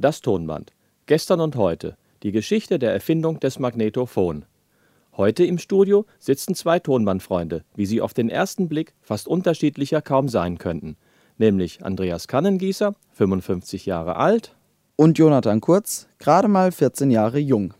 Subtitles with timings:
[0.00, 0.72] Das Tonband.
[1.06, 1.96] Gestern und heute.
[2.22, 4.44] Die Geschichte der Erfindung des Magnetophon.
[5.16, 10.28] Heute im Studio sitzen zwei Tonbandfreunde, wie sie auf den ersten Blick fast unterschiedlicher kaum
[10.28, 10.96] sein könnten.
[11.36, 14.54] Nämlich Andreas Kannengießer, 55 Jahre alt.
[14.94, 17.74] Und Jonathan Kurz, gerade mal 14 Jahre jung.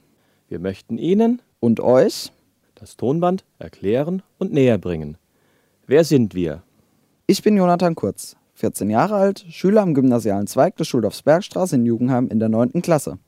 [0.48, 2.32] Wir möchten Ihnen Und euch?
[2.74, 5.18] das Tonband erklären und näher bringen.
[5.86, 6.62] Wer sind wir?
[7.28, 12.26] Ich bin Jonathan Kurz, 14 Jahre alt, Schüler am gymnasialen Zweig der Schuldorfsbergstraße in Jugendheim
[12.26, 12.82] in der 9.
[12.82, 13.18] Klasse.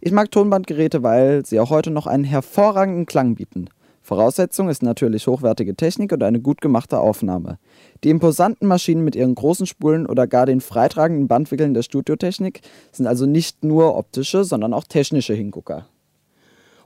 [0.00, 3.68] Ich mag Tonbandgeräte, weil sie auch heute noch einen hervorragenden Klang bieten.
[4.00, 7.58] Voraussetzung ist natürlich hochwertige Technik und eine gut gemachte Aufnahme.
[8.04, 13.06] Die imposanten Maschinen mit ihren großen Spulen oder gar den freitragenden Bandwickeln der Studiotechnik sind
[13.06, 15.88] also nicht nur optische, sondern auch technische Hingucker.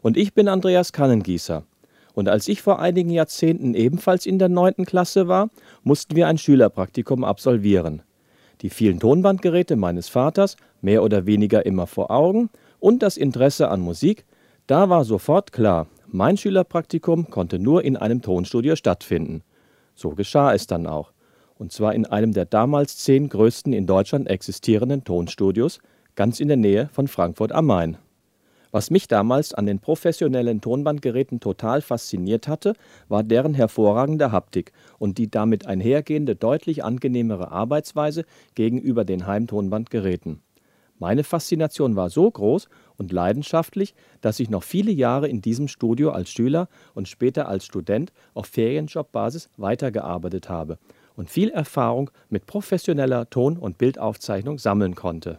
[0.02, 1.62] Und ich bin Andreas Kannengießer.
[2.14, 4.86] Und als ich vor einigen Jahrzehnten ebenfalls in der 9.
[4.86, 5.50] Klasse war,
[5.82, 8.02] mussten wir ein Schülerpraktikum absolvieren.
[8.62, 13.80] Die vielen Tonbandgeräte meines Vaters, mehr oder weniger immer vor Augen, und das Interesse an
[13.80, 14.24] Musik,
[14.66, 19.42] da war sofort klar, mein Schülerpraktikum konnte nur in einem Tonstudio stattfinden.
[19.94, 21.12] So geschah es dann auch.
[21.58, 25.80] Und zwar in einem der damals zehn größten in Deutschland existierenden Tonstudios,
[26.14, 27.96] ganz in der Nähe von Frankfurt am Main.
[28.74, 32.72] Was mich damals an den professionellen Tonbandgeräten total fasziniert hatte,
[33.06, 38.24] war deren hervorragende Haptik und die damit einhergehende deutlich angenehmere Arbeitsweise
[38.56, 40.42] gegenüber den Heimtonbandgeräten.
[40.98, 46.10] Meine Faszination war so groß und leidenschaftlich, dass ich noch viele Jahre in diesem Studio
[46.10, 50.80] als Schüler und später als Student auf Ferienjobbasis weitergearbeitet habe
[51.14, 55.38] und viel Erfahrung mit professioneller Ton- und Bildaufzeichnung sammeln konnte.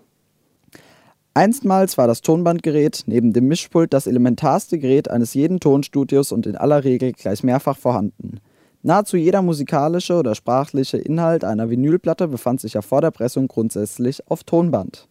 [1.37, 6.55] Einstmals war das Tonbandgerät neben dem Mischpult das elementarste Gerät eines jeden Tonstudios und in
[6.55, 8.39] aller Regel gleich mehrfach vorhanden.
[8.83, 14.25] Nahezu jeder musikalische oder sprachliche Inhalt einer Vinylplatte befand sich ja vor der Pressung grundsätzlich
[14.31, 15.09] auf Tonband.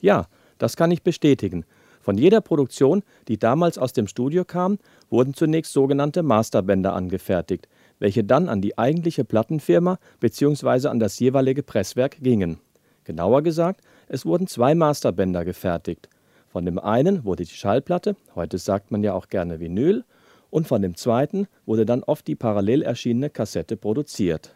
[0.00, 0.26] Ja,
[0.58, 1.64] das kann ich bestätigen.
[2.00, 7.68] Von jeder Produktion, die damals aus dem Studio kam, wurden zunächst sogenannte Masterbänder angefertigt,
[8.00, 10.88] welche dann an die eigentliche Plattenfirma bzw.
[10.88, 12.58] an das jeweilige Presswerk gingen.
[13.04, 16.08] Genauer gesagt, es wurden zwei Masterbänder gefertigt.
[16.48, 20.04] Von dem einen wurde die Schallplatte, heute sagt man ja auch gerne Vinyl,
[20.50, 24.54] und von dem zweiten wurde dann oft die parallel erschienene Kassette produziert.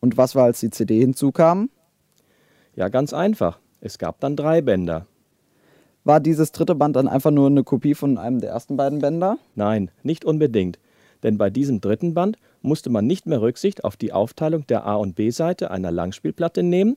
[0.00, 1.70] Und was war, als die CD hinzukam?
[2.74, 3.60] Ja, ganz einfach.
[3.80, 5.06] Es gab dann drei Bänder.
[6.02, 9.38] War dieses dritte Band dann einfach nur eine Kopie von einem der ersten beiden Bänder?
[9.54, 10.78] Nein, nicht unbedingt.
[11.22, 14.96] Denn bei diesem dritten Band musste man nicht mehr Rücksicht auf die Aufteilung der A-
[14.96, 16.96] und B-Seite einer Langspielplatte nehmen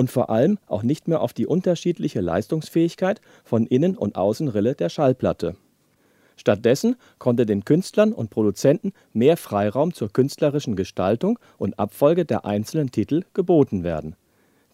[0.00, 4.88] und vor allem auch nicht mehr auf die unterschiedliche Leistungsfähigkeit von Innen- und Außenrille der
[4.88, 5.56] Schallplatte.
[6.38, 12.90] Stattdessen konnte den Künstlern und Produzenten mehr Freiraum zur künstlerischen Gestaltung und Abfolge der einzelnen
[12.90, 14.16] Titel geboten werden.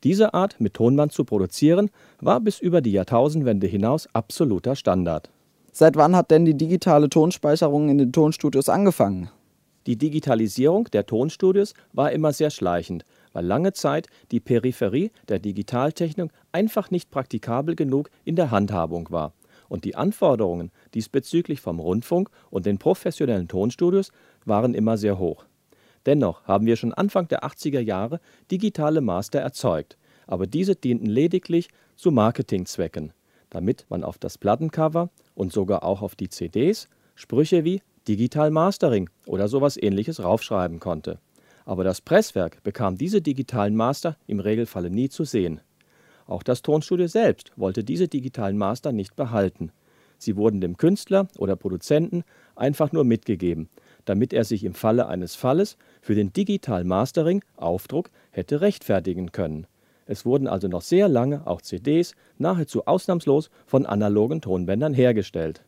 [0.04, 5.28] Diese Art, mit Tonband zu produzieren, war bis über die Jahrtausendwende hinaus absoluter Standard.
[5.72, 9.28] Seit wann hat denn die digitale Tonspeicherung in den Tonstudios angefangen?
[9.86, 13.04] Die Digitalisierung der Tonstudios war immer sehr schleichend,
[13.36, 19.34] weil lange Zeit die Peripherie der Digitaltechnik einfach nicht praktikabel genug in der Handhabung war
[19.68, 24.10] und die Anforderungen diesbezüglich vom Rundfunk und den professionellen Tonstudios
[24.46, 25.44] waren immer sehr hoch.
[26.06, 28.20] Dennoch haben wir schon Anfang der 80er Jahre
[28.50, 33.12] digitale Master erzeugt, aber diese dienten lediglich zu Marketingzwecken,
[33.50, 39.10] damit man auf das Plattencover und sogar auch auf die CDs Sprüche wie Digital Mastering
[39.26, 41.18] oder sowas ähnliches raufschreiben konnte.
[41.66, 45.60] Aber das Presswerk bekam diese digitalen Master im Regelfalle nie zu sehen.
[46.26, 49.72] Auch das Tonstudio selbst wollte diese digitalen Master nicht behalten.
[50.16, 52.24] Sie wurden dem Künstler oder Produzenten
[52.54, 53.68] einfach nur mitgegeben,
[54.04, 59.66] damit er sich im Falle eines Falles für den Digital Mastering Aufdruck hätte rechtfertigen können.
[60.06, 65.64] Es wurden also noch sehr lange auch CDs nahezu ausnahmslos von analogen Tonbändern hergestellt.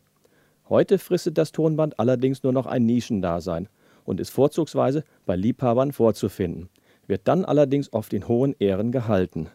[0.68, 3.68] Heute fristet das Tonband allerdings nur noch ein Nischendasein
[4.08, 6.70] und ist vorzugsweise bei Liebhabern vorzufinden,
[7.06, 9.48] wird dann allerdings oft in hohen Ehren gehalten.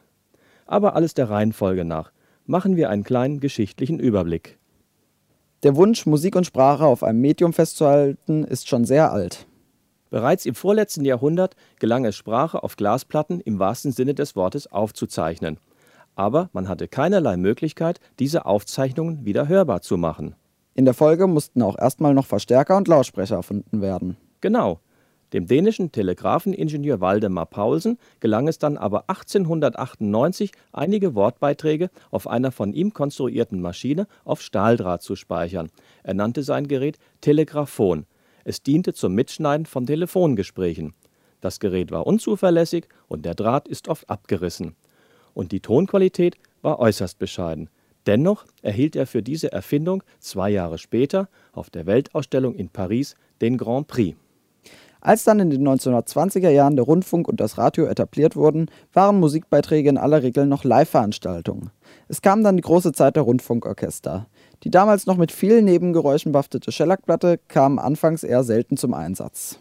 [0.65, 2.11] Aber alles der Reihenfolge nach.
[2.45, 4.57] Machen wir einen kleinen geschichtlichen Überblick.
[5.63, 9.47] Der Wunsch, Musik und Sprache auf einem Medium festzuhalten, ist schon sehr alt.
[10.09, 15.57] Bereits im vorletzten Jahrhundert gelang es Sprache auf Glasplatten im wahrsten Sinne des Wortes aufzuzeichnen.
[16.15, 20.35] Aber man hatte keinerlei Möglichkeit, diese Aufzeichnungen wieder hörbar zu machen.
[20.75, 24.17] In der Folge mussten auch erstmal noch Verstärker und Lautsprecher erfunden werden.
[24.43, 24.81] Genau.
[25.31, 32.73] Dem dänischen Telegrafeningenieur Waldemar Paulsen gelang es dann aber 1898, einige Wortbeiträge auf einer von
[32.73, 35.71] ihm konstruierten Maschine auf Stahldraht zu speichern.
[36.03, 38.05] Er nannte sein Gerät Telegraphon.
[38.43, 40.93] Es diente zum Mitschneiden von Telefongesprächen.
[41.39, 44.75] Das Gerät war unzuverlässig und der Draht ist oft abgerissen.
[45.33, 47.69] Und die Tonqualität war äußerst bescheiden.
[48.07, 53.57] Dennoch erhielt er für diese Erfindung zwei Jahre später auf der Weltausstellung in Paris den
[53.57, 54.17] Grand Prix.
[55.05, 59.89] Als dann in den 1920er Jahren der Rundfunk und das Radio etabliert wurden, waren Musikbeiträge
[59.89, 61.71] in aller Regel noch Live-Veranstaltungen.
[62.07, 64.27] Es kam dann die große Zeit der Rundfunkorchester.
[64.63, 69.59] Die damals noch mit vielen Nebengeräuschen behaftete Schellackplatte kam anfangs eher selten zum Einsatz.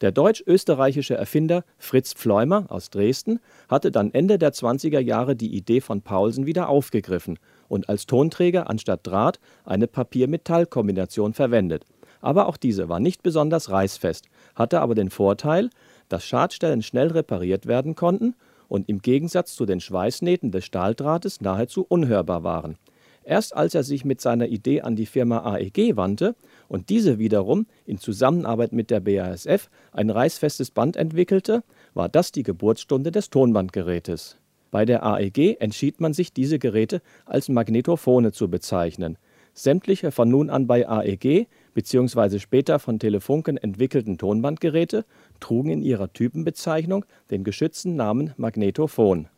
[0.00, 3.38] Der deutsch-österreichische Erfinder Fritz Pfleumer aus Dresden
[3.68, 7.38] hatte dann Ende der 20er Jahre die Idee von Paulsen wieder aufgegriffen
[7.68, 11.84] und als Tonträger anstatt Draht eine Papier-Metall-Kombination verwendet.
[12.20, 15.70] Aber auch diese war nicht besonders reißfest, hatte aber den Vorteil,
[16.08, 18.34] dass Schadstellen schnell repariert werden konnten
[18.68, 22.76] und im Gegensatz zu den Schweißnähten des Stahldrahtes nahezu unhörbar waren.
[23.22, 26.34] Erst als er sich mit seiner Idee an die Firma AEG wandte
[26.68, 31.62] und diese wiederum in Zusammenarbeit mit der BASF ein reißfestes Band entwickelte,
[31.94, 34.36] war das die Geburtsstunde des Tonbandgerätes.
[34.70, 39.18] Bei der AEG entschied man sich, diese Geräte als Magnetophone zu bezeichnen.
[39.52, 42.38] Sämtliche von nun an bei AEG bzw.
[42.38, 45.04] später von Telefunken entwickelten Tonbandgeräte
[45.40, 49.28] trugen in ihrer Typenbezeichnung den geschützten Namen Magnetophon.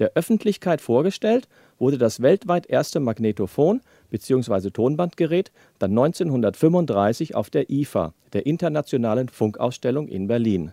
[0.00, 1.46] Der Öffentlichkeit vorgestellt
[1.78, 4.70] wurde das weltweit erste Magnetophon bzw.
[4.70, 10.72] Tonbandgerät dann 1935 auf der IFA, der Internationalen Funkausstellung in Berlin.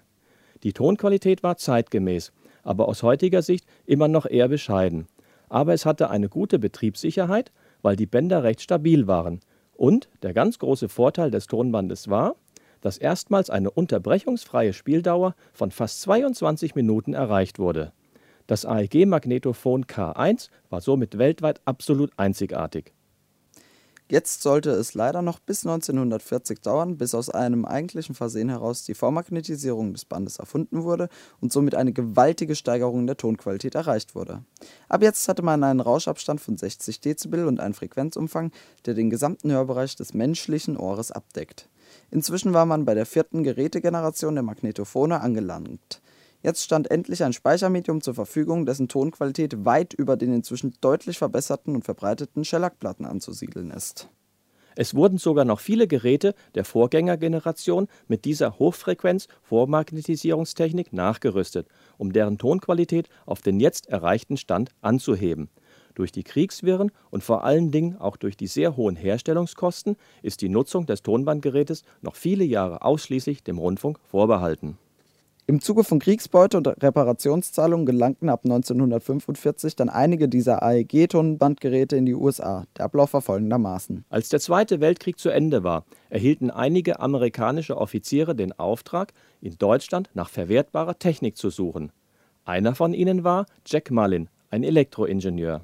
[0.64, 2.32] Die Tonqualität war zeitgemäß,
[2.64, 5.08] aber aus heutiger Sicht immer noch eher bescheiden.
[5.50, 7.52] Aber es hatte eine gute Betriebssicherheit,
[7.82, 9.42] weil die Bänder recht stabil waren.
[9.78, 12.36] Und der ganz große Vorteil des Tonbandes war,
[12.82, 17.94] dass erstmals eine unterbrechungsfreie Spieldauer von fast 22 Minuten erreicht wurde
[18.48, 22.94] das AEG-Magnetophon K1 war somit weltweit absolut einzigartig.
[24.10, 28.94] Jetzt sollte es leider noch bis 1940 dauern, bis aus einem eigentlichen Versehen heraus die
[28.94, 31.10] Vormagnetisierung des Bandes erfunden wurde
[31.42, 34.44] und somit eine gewaltige Steigerung der Tonqualität erreicht wurde.
[34.88, 38.52] Ab jetzt hatte man einen Rauschabstand von 60 Dezibel und einen Frequenzumfang,
[38.86, 41.68] der den gesamten Hörbereich des menschlichen Ohres abdeckt.
[42.10, 46.02] Inzwischen war man bei der vierten Gerätegeneration der Magnetophone angelangt.
[46.44, 51.74] Jetzt stand endlich ein Speichermedium zur Verfügung, dessen Tonqualität weit über den inzwischen deutlich verbesserten
[51.74, 54.08] und verbreiteten Shellac-Platten anzusiedeln ist.
[54.76, 61.68] Es wurden sogar noch viele Geräte der Vorgängergeneration mit dieser Hochfrequenz-Vormagnetisierungstechnik nachgerüstet,
[61.98, 65.50] um deren Tonqualität auf den jetzt erreichten Stand anzuheben.
[65.96, 70.50] Durch die Kriegswirren und vor allen Dingen auch durch die sehr hohen Herstellungskosten ist die
[70.50, 74.78] Nutzung des Tonbandgerätes noch viele Jahre ausschließlich dem Rundfunk vorbehalten
[75.50, 82.16] im Zuge von Kriegsbeute und Reparationszahlungen gelangten ab 1945 dann einige dieser AEG-Tonbandgeräte in die
[82.16, 82.66] USA.
[82.78, 84.04] Der Ablauf war folgendermaßen.
[84.10, 90.10] Als der Zweite Weltkrieg zu Ende war, erhielten einige amerikanische Offiziere den Auftrag, in Deutschland
[90.14, 91.94] nach verwertbarer Technik zu suchen.
[92.44, 95.62] Einer von ihnen war Jack Mullin, ein Elektroingenieur.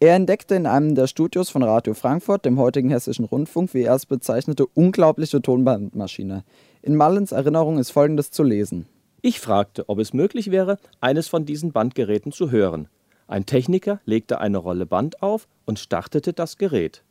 [0.00, 3.94] Er entdeckte in einem der Studios von Radio Frankfurt, dem heutigen Hessischen Rundfunk, wie er
[3.94, 6.44] es bezeichnete, unglaubliche Tonbandmaschine.
[6.82, 8.86] In Mullins Erinnerung ist folgendes zu lesen.
[9.22, 12.88] Ich fragte, ob es möglich wäre, eines von diesen Bandgeräten zu hören.
[13.28, 17.04] Ein Techniker legte eine Rolle Band auf und startete das Gerät.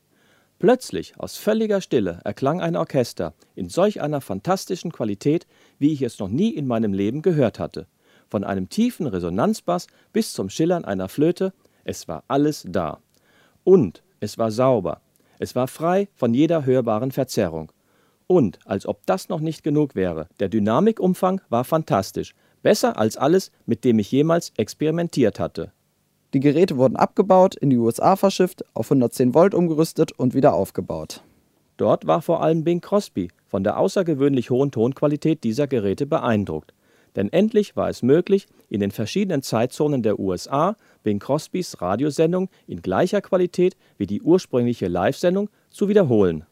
[0.59, 5.47] Plötzlich, aus völliger Stille, erklang ein Orchester in solch einer fantastischen Qualität,
[5.79, 7.88] wie ich es noch nie in meinem Leben gehört hatte.
[8.29, 11.53] Von einem tiefen Resonanzbass bis zum Schillern einer Flöte,
[11.83, 13.00] es war alles da.
[13.63, 15.01] Und es war sauber.
[15.39, 17.72] Es war frei von jeder hörbaren Verzerrung.
[18.27, 23.51] Und, als ob das noch nicht genug wäre, der Dynamikumfang war fantastisch, besser als alles,
[23.65, 25.72] mit dem ich jemals experimentiert hatte.
[26.34, 31.22] Die Geräte wurden abgebaut, in die USA verschifft, auf 110 Volt umgerüstet und wieder aufgebaut.
[31.77, 36.74] Dort war vor allem Bing Crosby von der außergewöhnlich hohen Tonqualität dieser Geräte beeindruckt.
[37.15, 42.82] Denn endlich war es möglich, in den verschiedenen Zeitzonen der USA Bing Crosbys Radiosendung in
[42.82, 46.46] gleicher Qualität wie die ursprüngliche Live-Sendung zu wiederholen.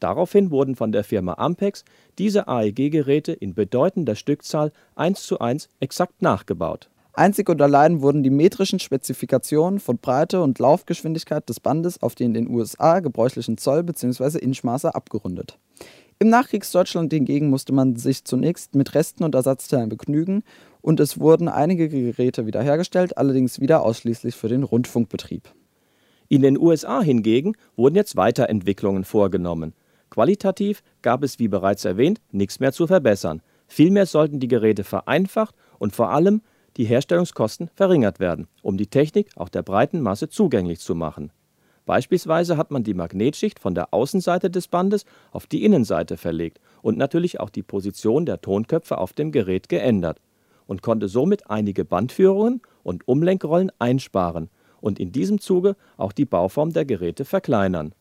[0.00, 1.84] Daraufhin wurden von der Firma Ampex
[2.18, 6.88] diese AEG-Geräte in bedeutender Stückzahl eins zu eins exakt nachgebaut.
[7.14, 12.22] Einzig und allein wurden die metrischen Spezifikationen von Breite und Laufgeschwindigkeit des Bandes auf die
[12.22, 14.38] in den USA gebräuchlichen Zoll- bzw.
[14.38, 15.58] Inchmaße abgerundet.
[16.20, 20.42] Im Nachkriegsdeutschland hingegen musste man sich zunächst mit Resten und Ersatzteilen begnügen
[20.80, 25.54] und es wurden einige Geräte wiederhergestellt, allerdings wieder ausschließlich für den Rundfunkbetrieb.
[26.28, 29.74] In den USA hingegen wurden jetzt Weiterentwicklungen vorgenommen.
[30.10, 33.40] Qualitativ gab es, wie bereits erwähnt, nichts mehr zu verbessern.
[33.68, 36.42] Vielmehr sollten die Geräte vereinfacht und vor allem
[36.76, 41.30] die Herstellungskosten verringert werden, um die Technik auch der breiten Masse zugänglich zu machen.
[41.88, 46.98] Beispielsweise hat man die Magnetschicht von der Außenseite des Bandes auf die Innenseite verlegt und
[46.98, 50.20] natürlich auch die Position der Tonköpfe auf dem Gerät geändert
[50.66, 54.50] und konnte somit einige Bandführungen und Umlenkrollen einsparen
[54.82, 57.94] und in diesem Zuge auch die Bauform der Geräte verkleinern.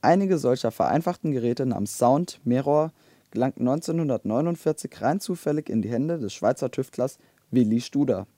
[0.00, 2.92] Einige solcher vereinfachten Geräte namens Sound Mirror
[3.32, 7.18] gelangten 1949 rein zufällig in die Hände des Schweizer Tüftlers
[7.50, 8.28] Willi Studer.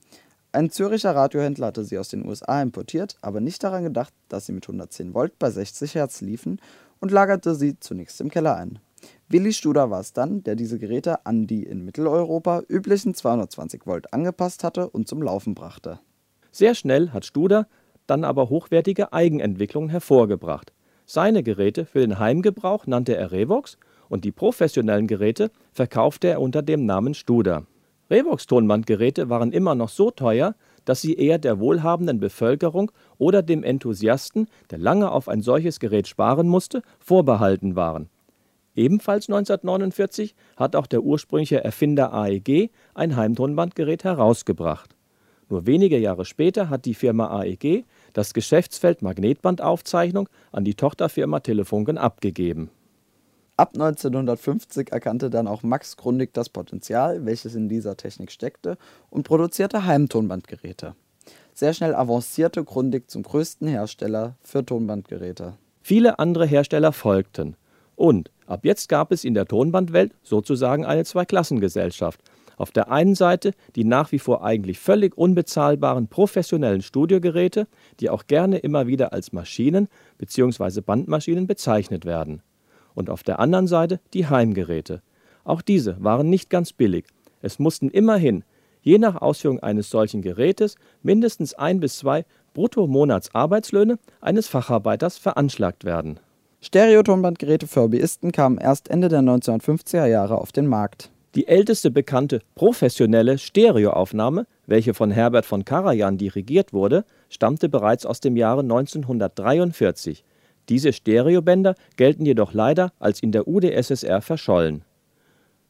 [0.54, 4.52] Ein Züricher Radiohändler hatte sie aus den USA importiert, aber nicht daran gedacht, dass sie
[4.52, 6.60] mit 110 Volt bei 60 Hertz liefen
[7.00, 8.78] und lagerte sie zunächst im Keller ein.
[9.30, 14.12] Willi Studer war es dann, der diese Geräte an die in Mitteleuropa üblichen 220 Volt
[14.12, 16.00] angepasst hatte und zum Laufen brachte.
[16.50, 17.66] Sehr schnell hat Studer
[18.06, 20.74] dann aber hochwertige Eigenentwicklungen hervorgebracht.
[21.06, 23.78] Seine Geräte für den Heimgebrauch nannte er Revox
[24.10, 27.64] und die professionellen Geräte verkaufte er unter dem Namen Studer.
[28.12, 30.54] Revox-Tonbandgeräte waren immer noch so teuer,
[30.84, 36.06] dass sie eher der wohlhabenden Bevölkerung oder dem Enthusiasten, der lange auf ein solches Gerät
[36.08, 38.10] sparen musste, vorbehalten waren.
[38.76, 44.94] Ebenfalls 1949 hat auch der ursprüngliche Erfinder AEG ein Heimtonbandgerät herausgebracht.
[45.48, 51.96] Nur wenige Jahre später hat die Firma AEG das Geschäftsfeld Magnetbandaufzeichnung an die Tochterfirma Telefunken
[51.96, 52.70] abgegeben.
[53.62, 58.76] Ab 1950 erkannte dann auch Max Grundig das Potenzial, welches in dieser Technik steckte,
[59.08, 60.96] und produzierte Heimtonbandgeräte.
[61.54, 65.58] Sehr schnell avancierte Grundig zum größten Hersteller für Tonbandgeräte.
[65.80, 67.54] Viele andere Hersteller folgten.
[67.94, 72.20] Und ab jetzt gab es in der Tonbandwelt sozusagen eine Zweiklassengesellschaft.
[72.56, 77.68] Auf der einen Seite die nach wie vor eigentlich völlig unbezahlbaren professionellen Studiogeräte,
[78.00, 79.86] die auch gerne immer wieder als Maschinen
[80.18, 80.80] bzw.
[80.80, 82.42] Bandmaschinen bezeichnet werden.
[82.94, 85.02] Und auf der anderen Seite die Heimgeräte.
[85.44, 87.06] Auch diese waren nicht ganz billig.
[87.40, 88.44] Es mussten immerhin,
[88.82, 96.20] je nach Ausführung eines solchen Gerätes, mindestens ein bis zwei Bruttomonatsarbeitslöhne eines Facharbeiters veranschlagt werden.
[96.60, 101.10] Stereotonbandgeräte für Hobbyisten kamen erst Ende der 1950er Jahre auf den Markt.
[101.34, 108.20] Die älteste bekannte professionelle Stereoaufnahme, welche von Herbert von Karajan dirigiert wurde, stammte bereits aus
[108.20, 110.24] dem Jahre 1943.
[110.68, 114.84] Diese Stereobänder gelten jedoch leider als in der UdSSR verschollen.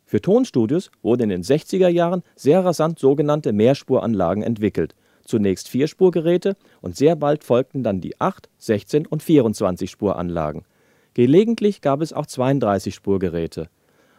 [0.04, 4.94] Für Tonstudios wurden in den 60er Jahren sehr rasant sogenannte Mehrspuranlagen entwickelt,
[5.24, 10.64] zunächst Vierspurgeräte und sehr bald folgten dann die 8, 16 und 24-Spuranlagen.
[11.14, 13.68] Gelegentlich gab es auch 32-Spurgeräte.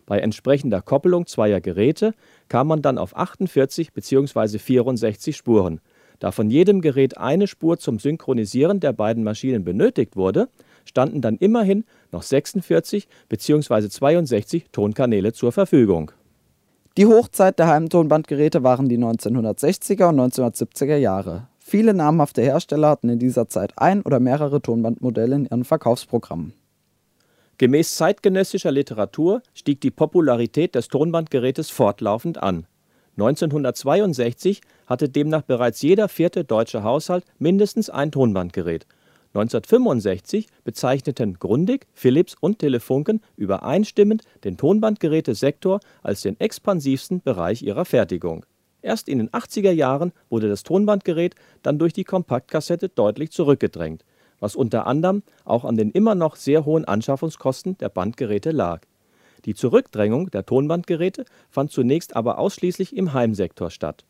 [0.06, 2.14] Bei entsprechender Koppelung zweier Geräte
[2.50, 4.58] kam man dann auf 48 bzw.
[4.58, 5.80] 64 Spuren.
[6.24, 10.48] Da von jedem Gerät eine Spur zum Synchronisieren der beiden Maschinen benötigt wurde,
[10.86, 13.90] standen dann immerhin noch 46 bzw.
[13.90, 16.14] 62 Tonkanäle zur Verfügung.
[16.96, 21.50] Die Hochzeit der Heimtonbandgeräte waren die 1960er und 1970er Jahre.
[21.60, 26.54] Viele namhafte Hersteller hatten in dieser Zeit ein oder mehrere Tonbandmodelle in ihren Verkaufsprogrammen.
[27.58, 32.66] Gemäß zeitgenössischer Literatur stieg die Popularität des Tonbandgerätes fortlaufend an.
[33.18, 38.86] 1962 hatte demnach bereits jeder vierte deutsche Haushalt mindestens ein Tonbandgerät.
[39.36, 48.46] 1965 bezeichneten Grundig, Philips und Telefunken übereinstimmend den Tonbandgerätesektor als den expansivsten Bereich ihrer Fertigung.
[48.82, 54.04] Erst in den 80er Jahren wurde das Tonbandgerät dann durch die Kompaktkassette deutlich zurückgedrängt
[54.44, 58.82] was unter anderem auch an den immer noch sehr hohen Anschaffungskosten der Bandgeräte lag.
[59.46, 64.06] Die Zurückdrängung der Tonbandgeräte fand zunächst aber ausschließlich im Heimsektor statt.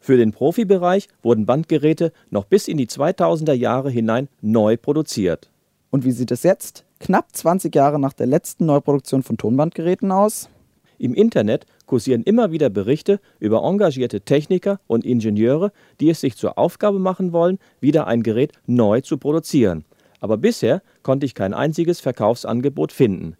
[0.00, 5.50] Für den Profibereich wurden Bandgeräte noch bis in die 2000er Jahre hinein neu produziert.
[5.90, 10.48] Und wie sieht es jetzt, knapp 20 Jahre nach der letzten Neuproduktion von Tonbandgeräten aus?
[10.98, 16.58] Im Internet kursieren immer wieder Berichte über engagierte Techniker und Ingenieure, die es sich zur
[16.58, 19.84] Aufgabe machen wollen, wieder ein Gerät neu zu produzieren.
[20.20, 23.36] Aber bisher konnte ich kein einziges Verkaufsangebot finden.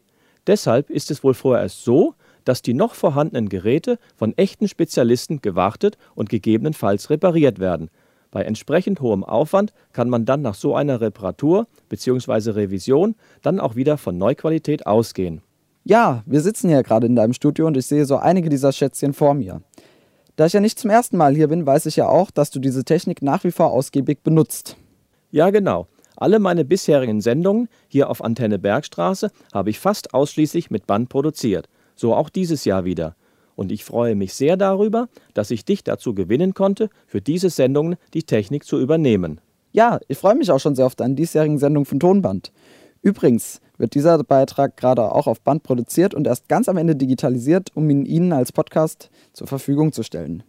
[0.46, 5.96] Deshalb ist es wohl vorerst so, dass die noch vorhandenen Geräte von echten Spezialisten gewartet
[6.14, 7.90] und gegebenenfalls repariert werden.
[8.30, 12.52] Bei entsprechend hohem Aufwand kann man dann nach so einer Reparatur bzw.
[12.52, 15.42] Revision dann auch wieder von Neuqualität ausgehen.
[15.84, 19.12] Ja, wir sitzen ja gerade in deinem Studio und ich sehe so einige dieser Schätzchen
[19.12, 19.60] vor mir.
[20.36, 22.58] Da ich ja nicht zum ersten Mal hier bin, weiß ich ja auch, dass du
[22.58, 24.76] diese Technik nach wie vor ausgiebig benutzt.
[25.30, 25.86] Ja, genau.
[26.16, 31.68] Alle meine bisherigen Sendungen hier auf Antenne Bergstraße habe ich fast ausschließlich mit Band produziert.
[31.94, 33.16] So auch dieses Jahr wieder.
[33.54, 37.96] Und ich freue mich sehr darüber, dass ich dich dazu gewinnen konnte, für diese Sendungen
[38.14, 39.40] die Technik zu übernehmen.
[39.72, 42.52] Ja, ich freue mich auch schon sehr auf deine diesjährigen Sendungen von Tonband.
[43.02, 47.70] Übrigens wird dieser Beitrag gerade auch auf Band produziert und erst ganz am Ende digitalisiert,
[47.74, 50.44] um ihn Ihnen als Podcast zur Verfügung zu stellen.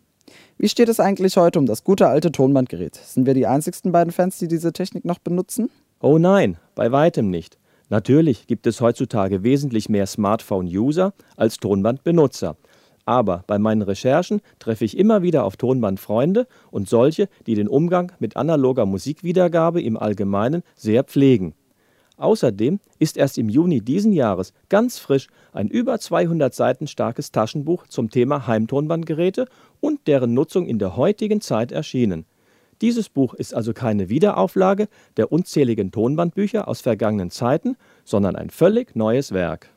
[0.57, 2.95] Wie steht es eigentlich heute um das gute alte Tonbandgerät?
[2.95, 5.69] Sind wir die einzigsten beiden Fans, die diese Technik noch benutzen?
[5.99, 7.57] Oh nein, bei weitem nicht.
[7.89, 12.55] Natürlich gibt es heutzutage wesentlich mehr Smartphone-User als Tonbandbenutzer.
[13.05, 18.11] Aber bei meinen Recherchen treffe ich immer wieder auf Tonbandfreunde und solche, die den Umgang
[18.19, 21.53] mit analoger Musikwiedergabe im Allgemeinen sehr pflegen.
[22.17, 27.87] Außerdem ist erst im Juni diesen Jahres ganz frisch ein über 200 Seiten starkes Taschenbuch
[27.87, 29.47] zum Thema Heimtonbandgeräte
[29.79, 32.25] und deren Nutzung in der heutigen Zeit erschienen.
[32.81, 38.95] Dieses Buch ist also keine Wiederauflage der unzähligen Tonbandbücher aus vergangenen Zeiten, sondern ein völlig
[38.95, 39.69] neues Werk.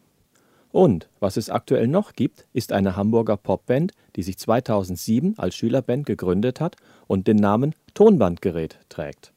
[0.72, 6.04] Und was es aktuell noch gibt, ist eine Hamburger Popband, die sich 2007 als Schülerband
[6.04, 6.76] gegründet hat
[7.06, 9.32] und den Namen Tonbandgerät trägt.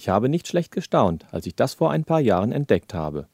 [0.00, 3.26] Ich habe nicht schlecht gestaunt, als ich das vor ein paar Jahren entdeckt habe.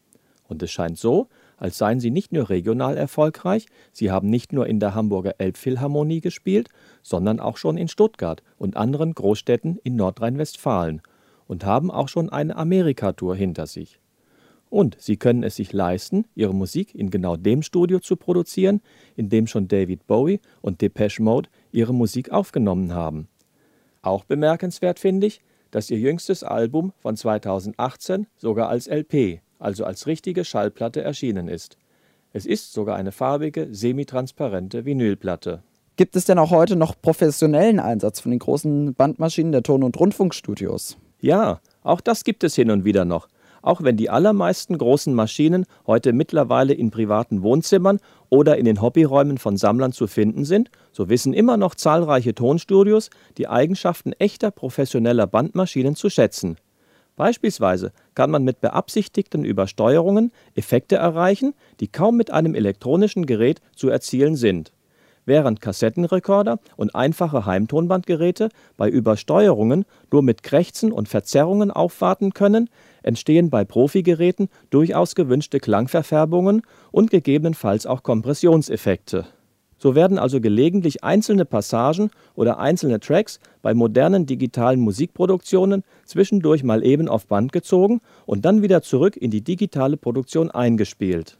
[0.48, 4.66] Und es scheint so, als seien sie nicht nur regional erfolgreich, sie haben nicht nur
[4.66, 6.68] in der Hamburger Elbphilharmonie gespielt,
[7.04, 11.02] sondern auch schon in Stuttgart und anderen Großstädten in Nordrhein-Westfalen
[11.46, 14.00] und haben auch schon eine Amerikatour hinter sich.
[14.68, 18.80] Und sie können es sich leisten, ihre Musik in genau dem Studio zu produzieren,
[19.14, 23.28] in dem schon David Bowie und Depeche Mode ihre Musik aufgenommen haben.
[24.02, 25.42] Auch bemerkenswert finde ich,
[25.76, 31.76] dass ihr jüngstes Album von 2018 sogar als LP, also als richtige Schallplatte erschienen ist.
[32.32, 35.62] Es ist sogar eine farbige, semitransparente Vinylplatte.
[35.96, 40.00] Gibt es denn auch heute noch professionellen Einsatz von den großen Bandmaschinen der Ton- und
[40.00, 40.96] Rundfunkstudios?
[41.20, 43.28] Ja, auch das gibt es hin und wieder noch.
[43.62, 49.38] Auch wenn die allermeisten großen Maschinen heute mittlerweile in privaten Wohnzimmern oder in den Hobbyräumen
[49.38, 55.26] von Sammlern zu finden sind, so wissen immer noch zahlreiche Tonstudios die Eigenschaften echter professioneller
[55.26, 56.56] Bandmaschinen zu schätzen.
[57.16, 63.88] Beispielsweise kann man mit beabsichtigten Übersteuerungen Effekte erreichen, die kaum mit einem elektronischen Gerät zu
[63.88, 64.72] erzielen sind.
[65.24, 72.70] Während Kassettenrekorder und einfache Heimtonbandgeräte bei Übersteuerungen nur mit Krächzen und Verzerrungen aufwarten können,
[73.06, 79.26] entstehen bei Profigeräten durchaus gewünschte Klangverfärbungen und gegebenenfalls auch Kompressionseffekte.
[79.78, 86.84] So werden also gelegentlich einzelne Passagen oder einzelne Tracks bei modernen digitalen Musikproduktionen zwischendurch mal
[86.84, 91.38] eben auf Band gezogen und dann wieder zurück in die digitale Produktion eingespielt.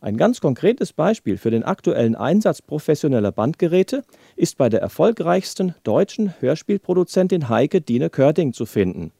[0.00, 6.34] Ein ganz konkretes Beispiel für den aktuellen Einsatz professioneller Bandgeräte ist bei der erfolgreichsten deutschen
[6.40, 9.12] Hörspielproduzentin Heike Dine Körting zu finden.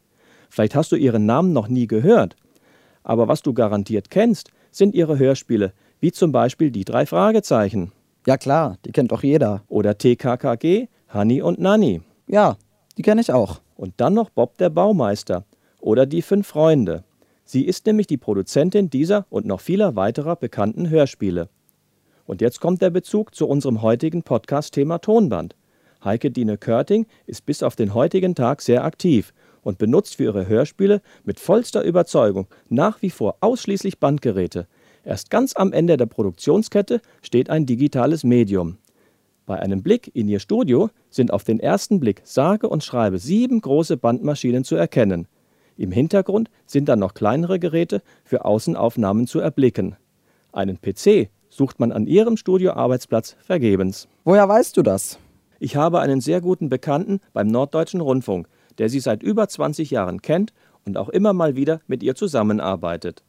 [0.57, 2.35] Vielleicht hast du ihren Namen noch nie gehört,
[3.03, 7.93] aber was du garantiert kennst, sind ihre Hörspiele, wie zum Beispiel die drei Fragezeichen.
[8.27, 9.65] Ja klar, die kennt doch jeder.
[9.69, 12.01] Oder TKKG, Hanni und Nanni.
[12.27, 12.57] Ja,
[12.97, 13.61] die kenne ich auch.
[13.75, 15.45] Und dann noch Bob der Baumeister
[15.79, 17.05] oder die fünf Freunde.
[17.45, 21.51] Sie ist nämlich die Produzentin dieser und noch vieler weiterer bekannten Hörspiele.
[22.25, 25.55] Und jetzt kommt der Bezug zu unserem heutigen Podcast-Thema Tonband.
[26.03, 29.35] Heike Dine Körting ist bis auf den heutigen Tag sehr aktiv
[29.67, 34.67] und benutzt für ihre Hörspiele mit vollster Überzeugung nach wie vor ausschließlich Bandgeräte,
[35.07, 38.79] Erst ganz am Ende der Produktionskette steht ein digitales Medium.
[39.47, 43.61] Bei einem Blick in ihr Studio sind auf den ersten Blick sage und schreibe sieben
[43.61, 45.29] große Bandmaschinen zu erkennen.
[45.77, 49.95] Im Hintergrund sind dann noch kleinere Geräte für Außenaufnahmen zu erblicken.
[50.53, 54.09] Einen PC sucht man an ihrem Studioarbeitsplatz vergebens.
[54.25, 55.21] Woher weißt du das?
[55.61, 58.49] Ich habe einen sehr guten Bekannten beim Norddeutschen Rundfunk,
[58.79, 60.53] der sie seit über 20 Jahren kennt
[60.85, 63.25] und auch immer mal wieder mit ihr zusammenarbeitet.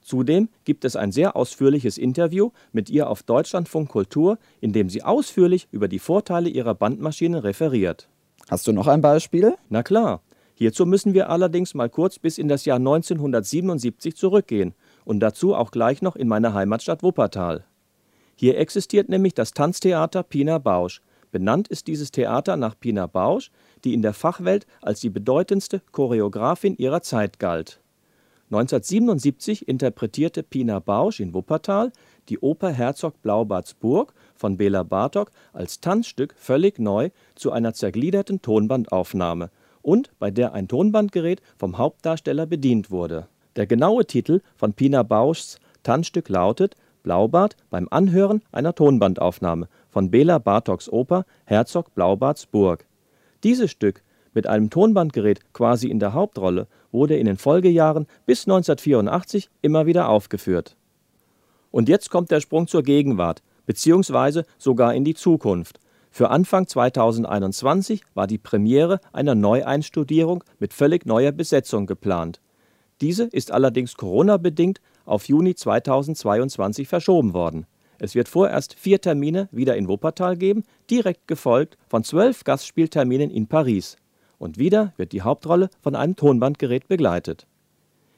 [0.00, 5.02] Zudem gibt es ein sehr ausführliches Interview mit ihr auf Deutschlandfunk Kultur, in dem sie
[5.02, 8.08] ausführlich über die Vorteile ihrer Bandmaschine referiert.
[8.48, 9.56] Hast du noch ein Beispiel?
[9.68, 10.22] Na klar.
[10.54, 15.70] Hierzu müssen wir allerdings mal kurz bis in das Jahr 1977 zurückgehen und dazu auch
[15.70, 17.64] gleich noch in meine Heimatstadt Wuppertal.
[18.36, 21.02] Hier existiert nämlich das Tanztheater Pina Bausch.
[21.32, 23.50] Benannt ist dieses Theater nach Pina Bausch,
[23.86, 27.80] die in der Fachwelt als die bedeutendste Choreografin ihrer Zeit galt.
[28.50, 31.92] 1977 interpretierte Pina Bausch in Wuppertal
[32.28, 38.42] die Oper Herzog Blaubarts Burg von Bela Bartok als Tanzstück völlig neu zu einer zergliederten
[38.42, 39.50] Tonbandaufnahme
[39.82, 43.28] und bei der ein Tonbandgerät vom Hauptdarsteller bedient wurde.
[43.54, 50.38] Der genaue Titel von Pina Bauschs Tanzstück lautet Blaubart beim Anhören einer Tonbandaufnahme von Bela
[50.38, 52.86] Bartoks Oper Herzog Blaubarts Burg.
[53.46, 54.02] Dieses Stück
[54.34, 60.08] mit einem Tonbandgerät quasi in der Hauptrolle wurde in den Folgejahren bis 1984 immer wieder
[60.08, 60.76] aufgeführt.
[61.70, 65.78] Und jetzt kommt der Sprung zur Gegenwart, beziehungsweise sogar in die Zukunft.
[66.10, 72.40] Für Anfang 2021 war die Premiere einer Neueinstudierung mit völlig neuer Besetzung geplant.
[73.00, 77.66] Diese ist allerdings Corona-bedingt auf Juni 2022 verschoben worden.
[77.98, 83.46] Es wird vorerst vier Termine wieder in Wuppertal geben, direkt gefolgt von zwölf Gastspielterminen in
[83.46, 83.96] Paris.
[84.38, 87.46] Und wieder wird die Hauptrolle von einem Tonbandgerät begleitet.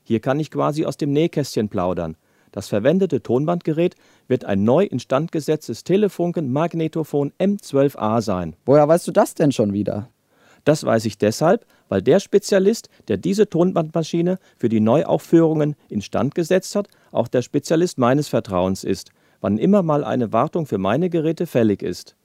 [0.02, 2.16] Hier kann ich quasi aus dem Nähkästchen plaudern.
[2.50, 3.94] Das verwendete Tonbandgerät
[4.26, 8.56] wird ein neu instand gesetztes Telefunken Magnetophon M12A sein.
[8.64, 10.08] Woher weißt du das denn schon wieder?
[10.64, 16.74] Das weiß ich deshalb, weil der Spezialist, der diese Tonbandmaschine für die Neuaufführungen instand gesetzt
[16.74, 21.46] hat, auch der Spezialist meines Vertrauens ist, wann immer mal eine Wartung für meine Geräte
[21.46, 22.16] fällig ist.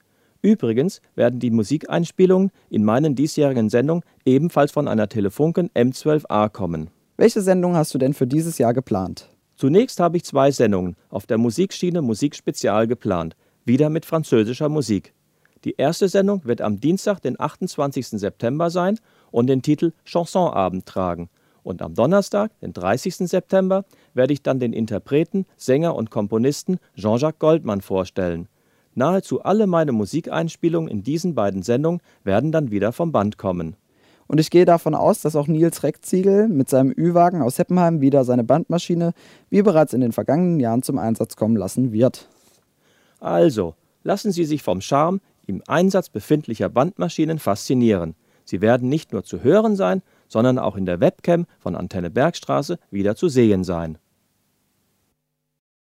[0.41, 6.89] Übrigens werden die Musikeinspielungen in meinen diesjährigen Sendungen ebenfalls von einer Telefunken M12A kommen.
[7.15, 9.29] Welche Sendung hast du denn für dieses Jahr geplant?
[9.55, 15.13] Zunächst habe ich zwei Sendungen auf der Musikschiene Musikspezial geplant, wieder mit französischer Musik.
[15.63, 18.07] Die erste Sendung wird am Dienstag, den 28.
[18.09, 18.99] September sein
[19.31, 21.29] und den Titel Chansonabend tragen.
[21.63, 23.15] Und am Donnerstag, den 30.
[23.29, 28.47] September, werde ich dann den Interpreten, Sänger und Komponisten Jean-Jacques Goldman vorstellen.
[28.95, 33.75] Nahezu alle meine Musikeinspielungen in diesen beiden Sendungen werden dann wieder vom Band kommen.
[34.27, 38.23] Und ich gehe davon aus, dass auch Nils Reckziegel mit seinem Ü-Wagen aus Heppenheim wieder
[38.23, 39.13] seine Bandmaschine,
[39.49, 42.29] wie bereits in den vergangenen Jahren, zum Einsatz kommen lassen wird.
[43.19, 48.15] Also, lassen Sie sich vom Charme im Einsatz befindlicher Bandmaschinen faszinieren.
[48.45, 50.01] Sie werden nicht nur zu hören sein,
[50.33, 53.99] sondern auch in der Webcam von Antenne Bergstraße wieder zu sehen sein.